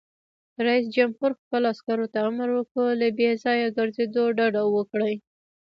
رئیس 0.65 0.85
جمهور 0.95 1.31
خپلو 1.41 1.65
عسکرو 1.73 2.07
ته 2.13 2.17
امر 2.29 2.49
وکړ؛ 2.53 2.85
له 3.01 3.07
بې 3.17 3.29
ځایه 3.43 3.75
ګرځېدو 3.77 4.23
ډډه 4.37 4.63
وکړئ! 4.75 5.15